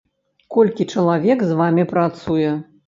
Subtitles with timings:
[0.55, 2.59] Колькі чалавек з вамі працуе?